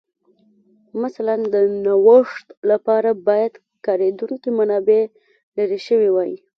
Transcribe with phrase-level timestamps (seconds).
[1.03, 1.55] مثلاً د
[1.85, 3.53] نوښت لپاره باید
[3.85, 5.01] کارېدونکې منابع
[5.57, 6.33] لرې شوې وای